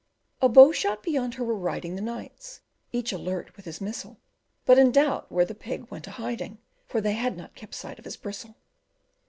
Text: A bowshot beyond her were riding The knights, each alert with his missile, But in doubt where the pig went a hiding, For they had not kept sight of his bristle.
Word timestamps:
A 0.41 0.49
bowshot 0.49 1.03
beyond 1.03 1.35
her 1.35 1.43
were 1.43 1.53
riding 1.53 1.93
The 1.95 2.01
knights, 2.01 2.61
each 2.91 3.13
alert 3.13 3.55
with 3.55 3.65
his 3.65 3.79
missile, 3.79 4.17
But 4.65 4.79
in 4.79 4.91
doubt 4.91 5.31
where 5.31 5.45
the 5.45 5.53
pig 5.53 5.91
went 5.91 6.07
a 6.07 6.11
hiding, 6.17 6.57
For 6.87 7.01
they 7.01 7.13
had 7.13 7.37
not 7.37 7.53
kept 7.53 7.75
sight 7.75 7.99
of 7.99 8.05
his 8.05 8.17
bristle. 8.17 8.55